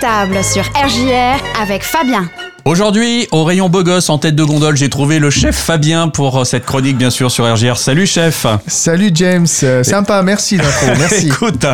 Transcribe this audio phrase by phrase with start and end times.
[0.00, 2.28] Table sur RJR avec Fabien.
[2.64, 6.38] Aujourd'hui, au rayon beau gosse en tête de gondole, j'ai trouvé le chef Fabien pour
[6.38, 7.76] euh, cette chronique, bien sûr, sur RGR.
[7.76, 8.46] Salut, chef.
[8.66, 9.46] Salut, James.
[9.62, 10.58] Euh, sympa, merci.
[10.98, 11.26] Merci.
[11.26, 11.66] Écoute,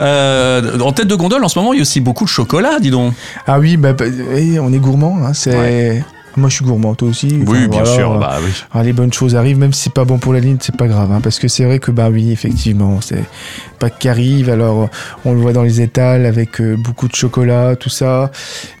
[0.00, 2.78] euh, en tête de gondole, en ce moment, il y a aussi beaucoup de chocolat,
[2.80, 3.12] dis donc.
[3.46, 5.18] Ah oui, bah, bah, eh, on est gourmand.
[5.24, 6.02] Hein, c'est.
[6.38, 7.40] Moi, je suis gourmand, toi aussi.
[7.46, 8.18] Oui, bien sûr.
[8.18, 8.50] Bah, oui.
[8.72, 10.86] Alors, les bonnes choses arrivent, même si c'est pas bon pour la ligne, c'est pas
[10.86, 11.10] grave.
[11.12, 13.24] Hein, parce que c'est vrai que, bah oui, effectivement, c'est
[13.78, 14.50] pas qui arrive.
[14.50, 14.88] Alors,
[15.24, 18.30] on le voit dans les étals avec euh, beaucoup de chocolat, tout ça.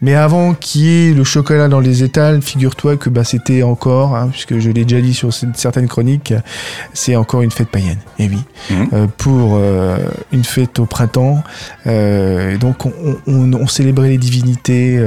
[0.02, 4.16] Mais avant qu'il y ait le chocolat dans les étals, figure-toi que bah, c'était encore,
[4.16, 6.34] hein, puisque je l'ai déjà dit sur certaines chroniques,
[6.94, 7.98] c'est encore une fête païenne.
[8.18, 8.38] Et eh oui,
[8.70, 8.74] mmh.
[8.92, 9.98] euh, pour euh,
[10.32, 11.42] une fête au printemps.
[11.86, 12.92] donc, on,
[13.26, 15.00] on, on, célébrait les divinités.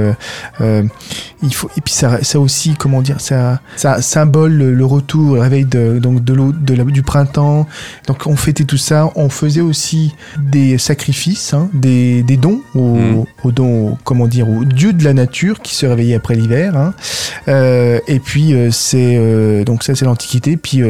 [0.60, 5.40] il faut, et puis, ça, ça aussi, comment dire, ça, ça symbole le, retour, le
[5.40, 7.66] réveil de, donc de l'eau, de la, du printemps.
[8.06, 9.10] Donc on fêtait tout ça.
[9.14, 13.24] On faisait aussi des sacrifices, hein, des, des, dons aux, mm.
[13.44, 16.76] aux, dons, comment dire, aux dieux de la nature qui se réveillaient après l'hiver.
[16.76, 16.94] Hein.
[17.48, 20.56] Euh, et puis euh, c'est euh, donc ça c'est l'Antiquité.
[20.56, 20.82] Puis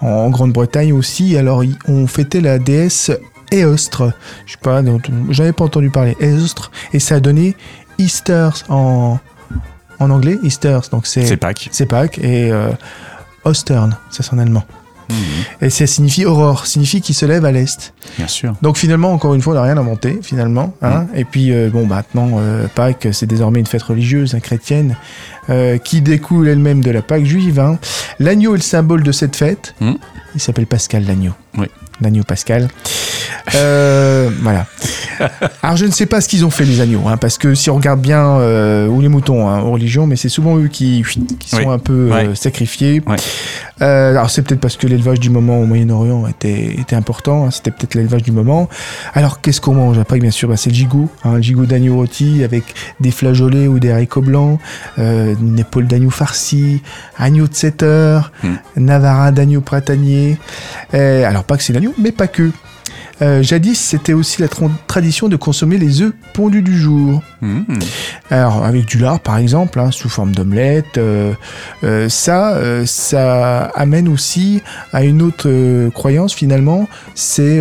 [0.00, 3.10] en, Grande-Bretagne aussi, alors on fêtait la déesse
[3.50, 4.12] Éostre.
[4.44, 4.82] Je sais pas,
[5.30, 7.56] j'avais pas entendu parler Éostre, et ça a donné
[7.98, 9.18] Easter en
[9.98, 11.68] en anglais, Easter, donc c'est Pâques.
[11.72, 12.70] C'est Pâques et euh,
[13.44, 14.64] Ostern, ça c'est en allemand.
[15.08, 15.16] Mhm.
[15.62, 17.94] Et ça signifie aurore, signifie qu'il se lève à l'est.
[18.16, 18.54] Bien sûr.
[18.62, 20.74] Donc finalement, encore une fois, on n'a rien inventé finalement.
[20.82, 21.00] Hein.
[21.00, 21.08] Mhm.
[21.14, 24.96] Et puis euh, bon, maintenant euh, Pâques, c'est désormais une fête religieuse, hein, chrétienne,
[25.50, 27.60] euh, qui découle elle-même de la Pâque juive.
[27.60, 27.78] Hein.
[28.18, 29.74] L'agneau est le symbole de cette fête.
[29.80, 29.98] Mhm.
[30.34, 31.32] Il s'appelle Pascal l'agneau.
[31.56, 31.66] Oui.
[32.00, 32.68] L'agneau Pascal.
[33.54, 34.66] Euh, voilà.
[35.62, 37.70] Alors je ne sais pas ce qu'ils ont fait les agneaux, hein, parce que si
[37.70, 41.04] on regarde bien, euh, ou les moutons hein, aux religions, mais c'est souvent eux qui,
[41.38, 43.02] qui sont un peu euh, sacrifiés.
[43.80, 47.70] Alors c'est peut-être parce que l'élevage du moment au Moyen-Orient était, était important, hein, c'était
[47.70, 48.68] peut-être l'élevage du moment.
[49.14, 50.18] Alors qu'est-ce qu'on mange après?
[50.18, 52.64] Bien sûr, bah, c'est le gigot, hein, le gigot d'agneau rôti avec
[53.00, 54.58] des flageolets ou des haricots blancs,
[54.98, 56.82] une épaule d'agneau farci,
[57.18, 58.32] agneau de 7 heures,
[58.76, 60.38] navarin d'agneau printanier.
[60.92, 62.50] alors pas que c'est l'agneau, mais pas que.
[63.22, 64.48] Euh, jadis, c'était aussi la
[64.86, 67.22] tradition de consommer les œufs pondus du jour.
[67.40, 67.62] Mmh.
[68.30, 70.98] Alors, avec du lard, par exemple, hein, sous forme d'omelette.
[70.98, 71.32] Euh,
[71.84, 74.62] euh, ça, ça amène aussi
[74.92, 76.88] à une autre croyance, finalement.
[77.14, 77.60] C'est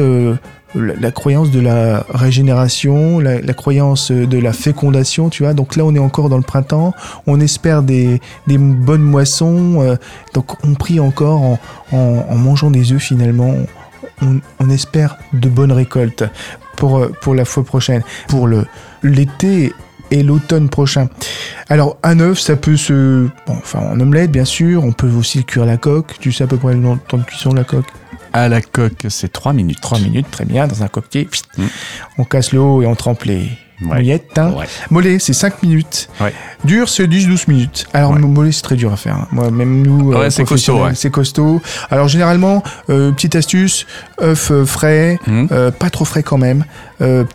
[0.76, 5.54] la, croyance de la régénération, la, croyance de la fécondation, tu vois.
[5.54, 6.94] Donc là, on est encore dans le printemps,
[7.28, 9.98] on espère des, bonnes moissons,
[10.34, 11.60] donc on prie encore en,
[11.94, 13.56] en mangeant des œufs finalement,
[14.22, 16.24] on, espère de bonnes récoltes
[16.78, 18.66] pour, euh, pour la fois prochaine, pour le
[19.04, 19.74] l'été
[20.12, 21.10] et l'automne prochain.
[21.70, 25.44] Alors un œuf, ça peut se, enfin en omelette bien sûr, on peut aussi le
[25.44, 26.16] cuire à la coque.
[26.20, 27.88] Tu sais à peu près le temps de cuisson de la coque?
[28.34, 29.80] À la coque, c'est 3 minutes.
[29.82, 31.30] 3 minutes, très bien, dans un coquetier.
[31.58, 31.64] Mm.
[32.18, 33.50] On casse l'eau et on trempe les,
[33.84, 34.54] Hein.
[34.90, 36.10] Mollet, c'est 5 minutes.
[36.64, 37.88] Dur, c'est 10-12 minutes.
[37.94, 39.16] Alors, mollet, c'est très dur à faire.
[39.16, 39.28] Hein.
[39.32, 40.82] Moi, même nous, euh, c'est costaud.
[40.94, 41.62] C'est costaud.
[41.90, 43.86] Alors, généralement, euh, petite astuce,
[44.22, 45.48] œuf euh, frais, mmh.
[45.78, 46.66] pas trop frais quand même.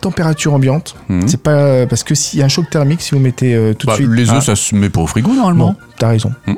[0.01, 0.95] température ambiante.
[1.09, 1.27] Mmh.
[1.27, 3.91] C'est pas parce que s'il y a un choc thermique, si vous mettez tout de
[3.91, 4.09] bah, suite.
[4.09, 5.75] Les œufs, ça se met pas au frigo normalement.
[5.97, 6.31] T'as raison.
[6.47, 6.53] Mmh.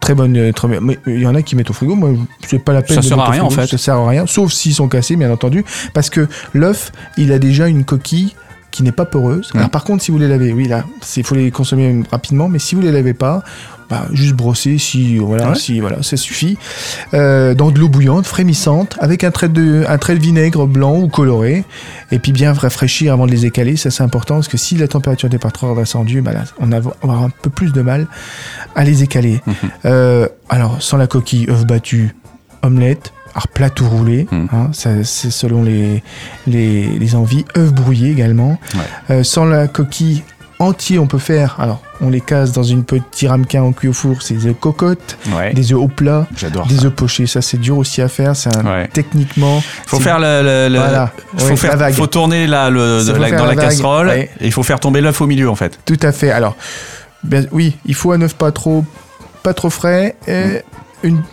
[0.00, 1.94] Très bonne, très Mais il y en a qui mettent au frigo.
[1.94, 2.10] Moi,
[2.44, 3.00] c'est pas la peine.
[3.00, 3.68] Ça sert à rien en fait.
[3.68, 7.38] Ça sert à rien, sauf s'ils sont cassés, bien entendu, parce que l'œuf, il a
[7.38, 8.34] déjà une coquille
[8.72, 9.50] qui n'est pas poreuse.
[9.54, 10.84] Alors par contre, si vous les lavez, oui, là,
[11.16, 13.44] il faut les consommer rapidement, mais si vous les lavez pas,
[13.88, 16.56] bah, juste brosser, si voilà, si voilà, ça suffit.
[17.12, 20.96] Euh, dans de l'eau bouillante, frémissante, avec un trait de, un trait de vinaigre blanc
[20.96, 21.64] ou coloré,
[22.10, 23.76] et puis bien rafraîchir avant de les écaler.
[23.76, 26.66] Ça c'est important parce que si la température n'est pas trop redescendue, bah, là, on,
[26.66, 28.06] va avoir un peu plus de mal
[28.74, 29.42] à les écaler.
[29.46, 29.54] Mhm.
[29.84, 32.16] Euh, alors sans la coquille, œuf battu,
[32.62, 34.46] omelette alors plat tout roulé, hmm.
[34.52, 36.02] hein, c'est selon les,
[36.46, 37.44] les, envies.
[37.56, 38.58] œufs brouillés également.
[39.10, 40.22] Euh, sans la coquille
[40.58, 41.56] entier, on peut faire.
[41.58, 44.22] Alors, on les casse dans une petite ramequin en cuit au four.
[44.22, 45.18] C'est des œufs cocottes,
[45.54, 46.26] des œufs au plat,
[46.68, 47.26] des œufs pochés.
[47.26, 48.36] Ça, c'est dur aussi à faire.
[48.36, 48.50] C'est
[48.92, 49.62] techniquement.
[49.86, 50.68] Faut faire le,
[51.36, 54.10] faut, faire, faut tourner le, dans la, casserole.
[54.10, 55.78] Et il faut faire tomber l'œuf au milieu en fait.
[55.84, 56.30] Tout à fait.
[56.30, 56.56] Alors,
[57.50, 58.84] oui, il faut un œuf pas trop,
[59.42, 60.16] pas trop frais.
[60.26, 60.62] Et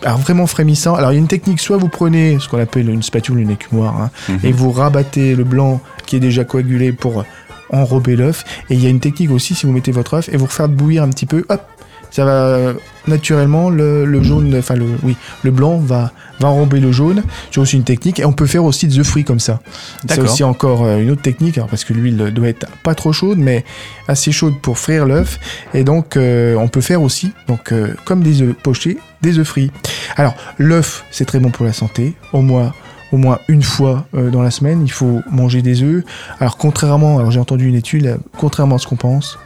[0.02, 0.94] alors vraiment frémissant.
[0.94, 3.50] Alors il y a une technique, soit vous prenez ce qu'on appelle une spatule, une
[3.50, 4.38] écumoire, hein, mhm.
[4.44, 7.24] et vous rabattez le blanc qui est déjà coagulé pour
[7.72, 8.44] enrober l'œuf.
[8.68, 10.74] Et il y a une technique aussi, si vous mettez votre œuf et vous refaites
[10.74, 11.62] bouillir un petit peu, hop,
[12.10, 12.72] ça va
[13.06, 17.22] naturellement le, jaune, enfin le oui, le blanc va va enrober le jaune.
[17.50, 19.60] C'est aussi une technique et on peut faire aussi des œufs frits comme ça.
[20.08, 23.12] C'est aussi encore euh, une autre technique alors parce que l'huile doit être pas trop
[23.12, 23.64] chaude mais
[24.08, 25.38] assez chaude pour frire l'œuf
[25.74, 29.46] et donc euh, on peut faire aussi donc euh, comme des œufs pochés, des œufs
[29.46, 29.70] frits.
[30.16, 32.14] Alors l'œuf c'est très bon pour la santé.
[32.32, 32.72] Au moins
[33.12, 34.82] au moins une fois dans la semaine.
[34.84, 36.04] Il faut manger des œufs.
[36.38, 39.36] Alors contrairement, alors j'ai entendu une étude, contrairement à ce qu'on pense,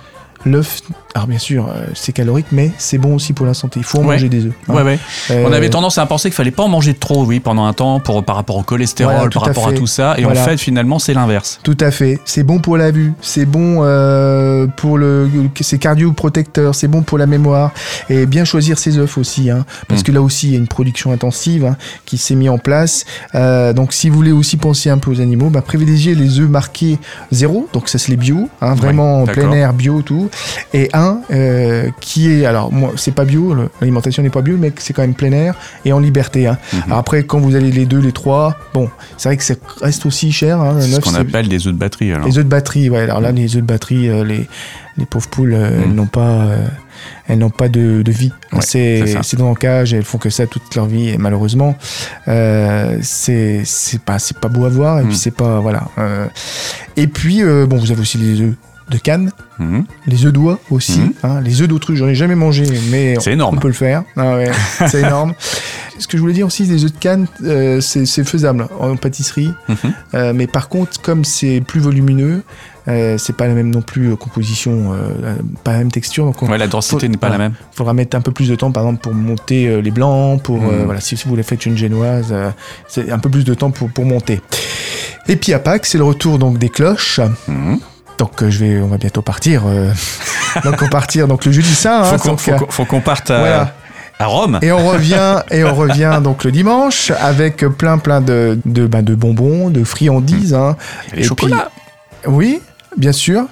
[0.45, 0.83] l'œuf
[1.17, 3.79] alors bien sûr, euh, c'est calorique, mais c'est bon aussi pour la santé.
[3.79, 4.53] Il faut en manger des œufs.
[4.69, 4.75] Hein.
[4.75, 4.99] Ouais, ouais.
[5.31, 8.01] On avait tendance à penser qu'il fallait pas en manger trop, oui, pendant un temps,
[8.01, 10.17] pour, par rapport au cholestérol, par rapport à, tout ça.
[10.19, 11.61] Et en fait, finalement, c'est l'inverse.
[11.63, 12.19] Tout à fait.
[12.25, 15.31] C'est bon pour la vue, c'est bon euh, pour le,
[15.61, 17.71] c'est cardioprotecteur, c'est bon pour la mémoire.
[18.11, 20.05] Et bien choisir ses œufs aussi, hein, parce mm.
[20.05, 21.77] que là aussi, il y a une production intensive hein,
[22.07, 23.05] qui s'est mise en place.
[23.37, 26.51] Euh, donc, si vous voulez aussi penser un peu aux animaux, bah, privilégiez les œufs
[26.51, 26.99] marqués
[27.31, 27.69] zéro.
[27.73, 30.29] Donc, ça c'est les bio, hein, vraiment en plein air, bio, tout.
[30.73, 34.73] Et un euh, qui est, alors moi, c'est pas bio, l'alimentation n'est pas bio, mais
[34.79, 35.55] c'est quand même plein air
[35.85, 36.47] et en liberté.
[36.47, 36.59] Hein.
[36.73, 36.93] Mhm.
[36.93, 40.33] après, quand vous allez les deux, les trois, bon, c'est vrai que ça reste aussi
[40.33, 40.61] cher.
[40.61, 42.13] Hein, c'est ce qu'on appelle des œufs de batterie.
[42.13, 42.27] Alors.
[42.27, 43.01] Les œufs de batterie, ouais.
[43.01, 44.47] Alors là, les œufs de batterie, euh, les,
[44.97, 45.95] les pauvres poules, euh, elles mhm.
[45.95, 46.49] n'ont pas,
[47.29, 48.33] elles n'ont pas de, de vie.
[48.61, 51.77] c'est dans le cage, elles font que ça toute leur vie et malheureusement,
[52.29, 53.65] euh, c'est
[54.05, 55.17] pas c'est pas beau à voir et puis mhm.
[55.17, 55.89] c'est pas voilà.
[56.97, 58.55] et puis bon, vous avez aussi les œufs
[58.91, 59.85] de canne, mhm.
[60.07, 61.13] les œufs d'oie aussi, mhm.
[61.23, 64.05] hein, les œufs d'autruche, j'en ai jamais mangé, mais on, peut le faire.
[64.17, 64.37] Ah
[64.89, 65.35] c'est énorme.
[65.99, 69.53] Ce que je voulais dire aussi, les œufs de canne, euh, c'est faisable en pâtisserie,
[69.69, 69.77] mhm.
[70.15, 72.43] euh, mais par contre, comme c'est plus volumineux,
[72.87, 74.93] euh, c'est pas la même non plus composition,
[75.63, 76.27] pas la même texture.
[76.27, 77.55] Donc la densité n'est pas la même.
[77.73, 80.59] Il faudra mettre un peu plus de temps, par exemple, pour monter les blancs, pour
[80.59, 82.35] voilà, si, vous les faites une génoise,
[82.89, 84.41] c'est un peu plus de temps pour, pour monter.
[85.27, 87.21] Et puis à Pâques, c'est le retour donc des cloches.
[88.19, 89.63] Donc euh, je vais, on va bientôt partir.
[89.67, 89.91] Euh,
[90.65, 92.03] donc on partir donc le jeudi saint.
[92.03, 92.19] Hein,
[92.69, 93.73] faut qu'on parte à,
[94.21, 94.59] Rome.
[94.63, 99.03] Et on revient et on revient donc le dimanche avec plein plein de de, ben,
[99.03, 100.55] de bonbons, de friandises.
[100.55, 100.77] Hein.
[101.13, 101.71] Et, les chocolats.
[102.27, 102.61] oui,
[102.97, 103.45] bien sûr.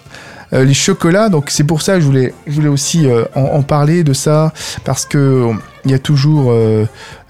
[0.52, 4.04] Euh, les chocolats, donc c'est pour ça que je voulais, je voulais aussi en, parler
[4.04, 4.52] de ça
[4.84, 5.50] parce que
[5.84, 6.52] il y a toujours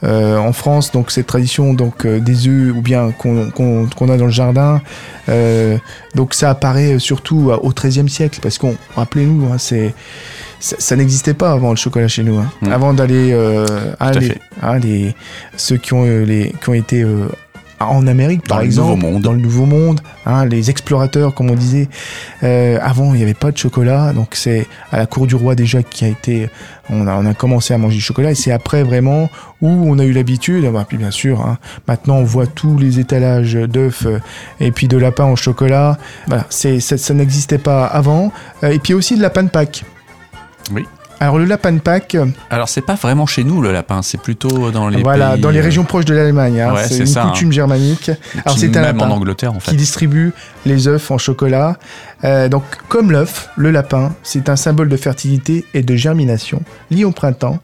[0.05, 4.25] euh, en France, donc cette tradition donc euh, des œufs ou bien qu'on a dans
[4.25, 4.81] le jardin,
[5.29, 5.79] euh,
[6.17, 9.95] donc ça apparaît surtout au XIIIe siècle parce qu'on rappelez-nous, hein, c'est
[10.59, 12.39] ça, n'existait pas avant le chocolat chez nous.
[12.39, 12.51] Hein.
[12.63, 12.73] Mmh.
[12.73, 13.33] Avant d'aller,
[14.01, 14.11] à
[14.63, 15.15] hein, les,
[15.57, 17.07] ceux qui ont les qui ont été
[17.87, 21.89] en Amérique, par exemple, dans le Nouveau Monde, hein, les explorateurs, comme on disait.
[22.43, 25.55] Euh, avant, il n'y avait pas de chocolat, donc c'est à la cour du roi
[25.55, 26.49] déjà qui a été,
[26.91, 29.31] on a, on a commencé à manger du chocolat, et c'est après vraiment
[29.61, 32.99] où on a eu l'habitude, bah, puis bien sûr, hein, maintenant on voit tous les
[32.99, 34.19] étalages d'œufs euh,
[34.61, 35.99] et puis de lapins au chocolat.
[36.27, 38.33] Voilà, c'est, ça, ça n'existait pas avant.
[38.65, 39.85] Euh, et puis aussi de lapin de Pâques.
[40.73, 40.85] Oui.
[41.23, 42.17] Alors le lapin de Pâques.
[42.51, 45.61] Alors c'est pas vraiment chez nous le lapin, c'est plutôt dans les voilà dans les
[45.61, 46.61] euh, régions proches de l'Allemagne.
[46.61, 46.75] Hein.
[46.89, 47.29] c'est une hein.
[47.29, 48.11] coutume germanique.
[48.45, 49.71] Alors c'est un lapin en Angleterre en fait.
[49.71, 50.33] qui distribue
[50.67, 51.77] les œufs en chocolat.
[52.25, 56.61] Euh, donc comme l'œuf, le lapin, c'est un symbole de fertilité et de germination
[56.91, 57.61] lié au printemps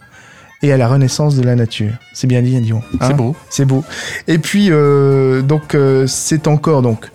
[0.63, 1.95] et à la renaissance de la nature.
[2.13, 2.85] C'est bien dit, Dion.
[3.01, 3.35] Hein c'est beau.
[3.51, 3.83] C'est beau.
[4.29, 5.77] Et puis euh, donc
[6.07, 7.11] c'est encore donc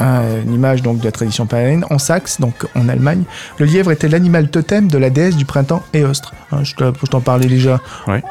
[0.00, 1.84] une image donc de la tradition païenne.
[1.90, 3.22] En Saxe, donc en Allemagne,
[3.58, 6.34] le lièvre était l'animal totem de la déesse du printemps Eostre.
[6.52, 7.80] Hein, je t'en parlais déjà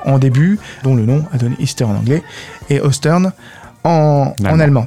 [0.05, 2.23] en début, dont le nom a donné Easter en anglais
[2.69, 3.31] et Ostern
[3.83, 4.85] en, en allemand.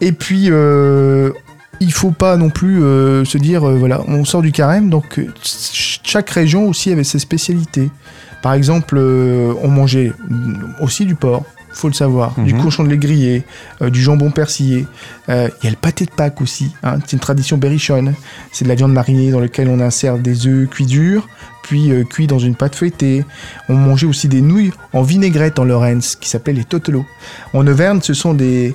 [0.00, 1.30] Et puis, euh,
[1.80, 5.20] il faut pas non plus euh, se dire, euh, voilà, on sort du carême, donc
[5.42, 7.90] chaque région aussi avait ses spécialités.
[8.42, 10.12] Par exemple, on mangeait
[10.80, 11.44] aussi du porc,
[11.76, 12.34] faut le savoir.
[12.38, 12.62] Du mhm.
[12.62, 13.44] cochon de lait grillé,
[13.82, 14.86] euh, du jambon persillé.
[15.28, 16.72] Euh, il y a le pâté de Pâques aussi.
[16.82, 16.98] Hein.
[17.04, 18.14] C'est une tradition berrichonne.
[18.50, 21.28] C'est de la viande marinée dans laquelle on insère des œufs cuits durs,
[21.62, 23.24] puis euh, cuits dans une pâte feuilletée.
[23.68, 27.06] On mangeait aussi des nouilles en vinaigrette en Lorraine, qui s'appelle les totelots.
[27.52, 28.74] En Auvergne, ce sont des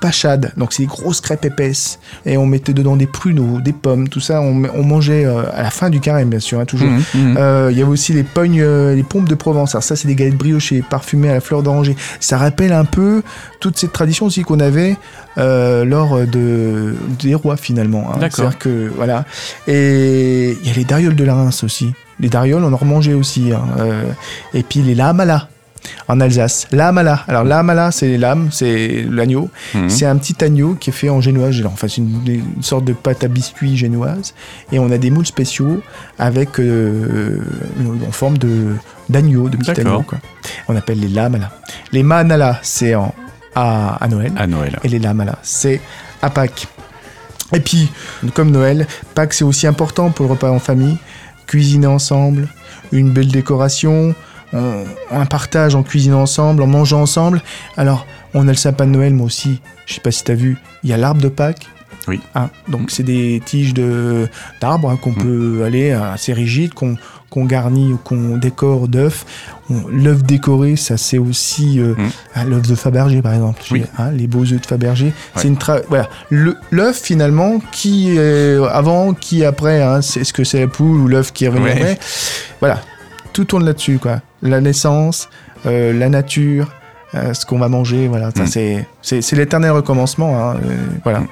[0.00, 4.08] pachade, donc c'est des grosses crêpes épaisses, et on mettait dedans des pruneaux, des pommes,
[4.08, 6.88] tout ça, on, mangeait euh, à la fin du carême, bien sûr, hein, toujours.
[6.88, 7.36] Mmh, mmh.
[7.38, 10.08] Euh, il y avait aussi les pognes, euh, les pompes de Provence, alors ça c'est
[10.08, 11.96] des galettes briochées, parfumées à la fleur d'oranger.
[12.20, 13.22] Ça rappelle un peu
[13.60, 14.96] toute cette tradition aussi qu'on avait
[15.36, 18.10] lors de, des rois finalement.
[18.12, 18.18] Hein.
[18.18, 18.56] D'accord.
[18.58, 19.24] que, voilà.
[19.66, 21.92] Et il y a les darioles de la Reims aussi.
[22.20, 23.52] Les darioles, on en remangeait aussi.
[23.52, 23.66] Hein.
[24.54, 25.48] et puis les lamala
[26.08, 26.66] en Alsace.
[26.72, 27.24] L'amala.
[27.28, 29.50] Alors l'amala, c'est l'âme, c'est l'agneau.
[29.74, 29.88] Mhm.
[29.88, 31.62] C'est un petit agneau qui est fait en génoise.
[31.66, 34.34] Enfin, c'est une, sorte de pâte à biscuit génoise.
[34.72, 35.82] Et on a des moules spéciaux
[36.18, 37.40] avec euh,
[38.06, 38.74] en forme de
[39.08, 40.04] d'agneau, de petit agneau.
[40.68, 41.52] On appelle les lamala.
[41.92, 42.94] Les manala, c'est
[43.54, 44.32] à, Noël.
[44.36, 44.78] À Noël.
[44.84, 45.80] Et les lamala, c'est
[46.22, 46.68] à Pâques.
[47.52, 47.90] Et puis,
[48.34, 50.98] comme Noël, Pâques, c'est aussi important pour le repas en famille.
[51.46, 52.48] Cuisiner ensemble,
[52.90, 54.14] une belle décoration,
[54.52, 57.42] on, un partage en cuisinant ensemble, en mangeant ensemble.
[57.76, 59.60] Alors, on a le sapin de Noël, moi aussi.
[59.86, 61.68] Je sais pas si tu as vu, il y a l'arbre de Pâques.
[62.08, 62.20] Oui.
[62.36, 62.50] Hein.
[62.68, 64.28] donc c'est des tiges de
[64.60, 65.22] d'arbres hein, qu'on mm.
[65.22, 66.96] peut aller assez rigides, qu'on
[67.30, 69.26] qu'on garnit ou qu'on décore d'œufs.
[69.90, 72.48] L'œuf décoré, ça c'est aussi euh, mm.
[72.48, 73.60] l'œuf de Fabergé par exemple.
[73.98, 75.12] Hein, les beaux œufs de Fabergé.
[75.34, 79.82] C'est une voilà l'œuf finalement qui est avant, qui après.
[79.82, 81.70] Hein, est-ce que c'est la poule ou l'œuf qui est venu
[82.60, 82.80] Voilà,
[83.32, 84.20] tout tourne là-dessus quoi.
[84.42, 85.28] La naissance,
[85.66, 86.68] euh, la nature,
[87.14, 88.30] euh, ce qu'on va manger, voilà.
[88.36, 88.46] Ça, mm.
[89.00, 91.22] c'est, c'est, l'éternel recommencement, hein, euh, voilà.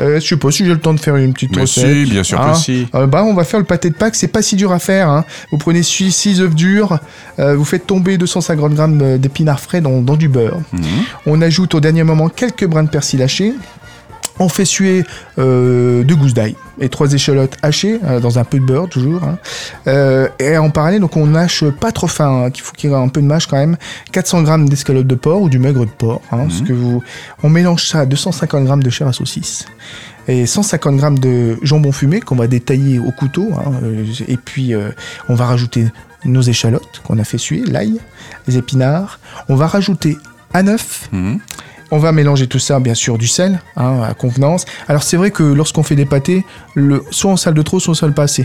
[0.00, 2.04] Euh, je sais pas si j'ai le temps de faire une petite recette.
[2.04, 2.54] Si, bien sûr que hein.
[2.54, 2.88] si.
[2.92, 5.08] bah, on va faire le pâté de Pâques, c'est pas si dur à faire.
[5.08, 5.24] Hein.
[5.52, 6.98] Vous prenez 6 œufs durs,
[7.38, 10.58] vous faites tomber 250 grammes d'épinards frais dans, dans du beurre.
[10.72, 10.78] Mm.
[11.26, 13.52] On ajoute au dernier moment quelques brins de persil haché,
[14.38, 15.04] on fait suer
[15.38, 19.22] euh, deux gousses d'ail et trois échalotes hachées euh, dans un peu de beurre toujours.
[19.22, 19.38] Hein.
[19.86, 22.92] Euh, et en parallèle, donc on hache pas trop fin, hein, qu'il faut qu'il y
[22.92, 23.76] ait un peu de mâche quand même.
[24.12, 26.20] 400 grammes d'escalope de porc ou du maigre de porc.
[26.32, 26.66] Hein, mhm.
[26.66, 27.02] que vous,
[27.42, 29.66] on mélange ça à 250 grammes de chair à saucisse
[30.26, 33.50] et 150 grammes de jambon fumé qu'on va détailler au couteau.
[33.58, 33.72] Hein,
[34.26, 34.72] et puis
[35.28, 35.86] on va rajouter
[36.24, 38.00] nos échalotes qu'on a fait suer, l'ail,
[38.48, 39.20] les épinards.
[39.50, 40.16] On va rajouter
[40.54, 41.10] un œuf.
[41.12, 41.40] Mhm.
[41.94, 44.64] On va mélanger tout ça, bien sûr, du sel, hein, à convenance.
[44.88, 47.92] Alors c'est vrai que lorsqu'on fait des pâtés, le, soit on sale de trop, soit
[47.92, 48.44] on sale pas assez.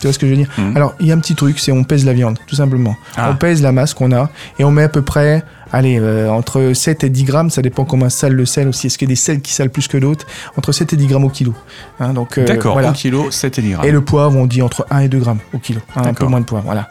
[0.00, 0.76] Tu vois ce que je veux dire mhm.
[0.76, 2.96] Alors, il y a un petit truc, c'est on pèse la viande, tout simplement.
[3.16, 3.30] Ah.
[3.30, 6.72] On pèse la masse qu'on a et on met à peu près, allez, euh, entre
[6.74, 8.88] 7 et 10 grammes, ça dépend comment sale le sel aussi.
[8.88, 10.26] Est-ce qu'il y a des sels qui salent plus que d'autres?
[10.56, 11.54] Entre 7 et 10 grammes au kilo.
[12.00, 12.90] Hein, donc, euh, D'accord, voilà.
[12.90, 13.84] au kilo, 7 et 10 grammes.
[13.84, 15.80] Et le poivre, on dit entre 1 et 2 grammes au kilo.
[15.94, 16.88] Hein, un peu moins de poivre, voilà.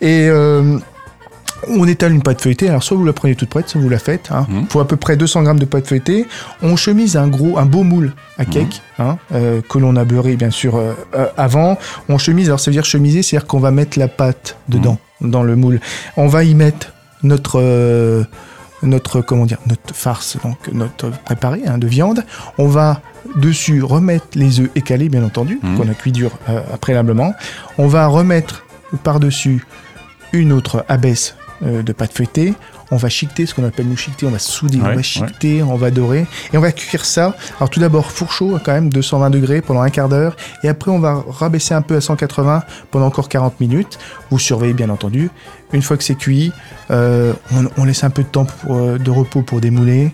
[0.00, 0.26] Et...
[0.30, 0.78] Euh,
[1.68, 3.98] on étale une pâte feuilletée, alors soit vous la prenez toute prête, soit vous la
[3.98, 4.30] faites.
[4.30, 4.46] Hein.
[4.48, 4.64] Mmh.
[4.66, 6.26] Pour à peu près 200 grammes de pâte feuilletée,
[6.62, 8.46] on chemise un gros, un beau moule à mmh.
[8.46, 11.78] cake, hein, euh, que l'on a beurré bien sûr euh, euh, avant.
[12.08, 15.30] On chemise, alors ça veut dire chemiser, c'est-à-dire qu'on va mettre la pâte dedans, mmh.
[15.30, 15.80] dans le moule.
[16.16, 18.26] On va y mettre notre
[18.82, 22.24] notre comment dire notre farce donc notre préparé hein, de viande
[22.56, 23.02] on va
[23.36, 26.30] dessus remettre les œufs écalés bien entendu qu'on a cuit dur
[26.80, 27.34] préalablement
[27.76, 28.64] on va remettre
[29.02, 29.66] par dessus
[30.32, 32.54] une autre abaisse euh, de pâte feuilletée.
[32.90, 35.76] On va chiqueter, ce qu'on appelle nous chiqueter, on va souder, on va chiqueter, on
[35.76, 36.26] va dorer.
[36.52, 37.36] Et on va cuire ça.
[37.58, 40.36] Alors tout d'abord, four chaud, quand même, 220 degrés pendant un quart d'heure.
[40.64, 43.98] Et après, on va rabaisser un peu à 180 pendant encore 40 minutes.
[44.30, 45.30] Vous surveillez, bien entendu.
[45.72, 46.52] Une fois que c'est cuit,
[46.90, 47.34] euh,
[47.76, 50.12] on, laisse un peu de temps euh, de repos pour démouler,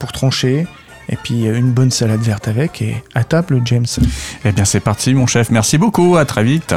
[0.00, 0.66] pour trancher.
[1.08, 2.82] Et puis une bonne salade verte avec.
[2.82, 3.86] Et à table, James.
[4.44, 5.50] Eh bien, c'est parti, mon chef.
[5.50, 6.16] Merci beaucoup.
[6.16, 6.74] À très vite.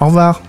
[0.00, 0.42] Au revoir.